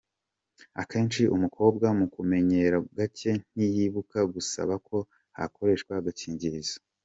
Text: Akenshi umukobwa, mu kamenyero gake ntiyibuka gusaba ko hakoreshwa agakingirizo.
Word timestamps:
Akenshi 0.81 1.21
umukobwa, 1.35 1.85
mu 1.99 2.05
kamenyero 2.13 2.77
gake 2.97 3.31
ntiyibuka 3.53 4.19
gusaba 4.33 4.73
ko 4.87 4.97
hakoreshwa 5.37 5.91
agakingirizo. 6.01 6.77